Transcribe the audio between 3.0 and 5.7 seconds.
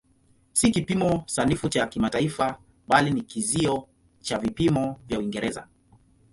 ni kizio cha vipimo vya Uingereza.